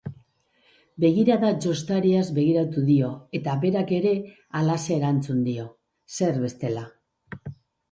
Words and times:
Begirada 1.03 1.51
jostariaz 1.65 2.23
begiratu 2.37 2.83
dio 2.87 3.11
eta 3.41 3.55
berak 3.67 3.95
ere 3.99 4.15
halaxe 4.63 4.99
erantzun 4.99 5.47
dio, 5.51 5.69
zer 6.19 6.43
bestela. 6.49 6.91